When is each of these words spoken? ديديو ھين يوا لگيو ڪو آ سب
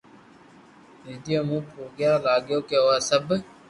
ديديو 1.03 1.39
ھين 1.49 1.63
يوا 2.01 2.15
لگيو 2.25 2.59
ڪو 2.69 2.81
آ 2.95 2.97
سب 3.09 3.25